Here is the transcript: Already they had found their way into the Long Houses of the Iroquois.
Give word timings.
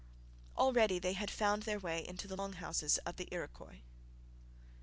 Already 0.57 0.97
they 0.97 1.13
had 1.13 1.29
found 1.29 1.61
their 1.61 1.77
way 1.77 2.03
into 2.07 2.27
the 2.27 2.35
Long 2.35 2.53
Houses 2.53 2.97
of 3.05 3.17
the 3.17 3.27
Iroquois. 3.31 3.83